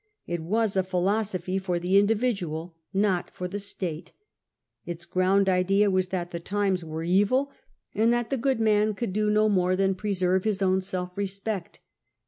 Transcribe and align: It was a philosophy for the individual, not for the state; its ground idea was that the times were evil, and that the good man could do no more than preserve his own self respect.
It 0.25 0.41
was 0.41 0.75
a 0.75 0.81
philosophy 0.81 1.59
for 1.59 1.77
the 1.77 1.95
individual, 1.99 2.75
not 2.91 3.29
for 3.29 3.47
the 3.47 3.59
state; 3.59 4.13
its 4.83 5.05
ground 5.05 5.47
idea 5.47 5.91
was 5.91 6.07
that 6.07 6.31
the 6.31 6.39
times 6.39 6.83
were 6.83 7.03
evil, 7.03 7.51
and 7.93 8.11
that 8.11 8.31
the 8.31 8.35
good 8.37 8.59
man 8.59 8.95
could 8.95 9.13
do 9.13 9.29
no 9.29 9.47
more 9.47 9.75
than 9.75 9.93
preserve 9.93 10.43
his 10.43 10.59
own 10.63 10.81
self 10.81 11.15
respect. 11.15 11.81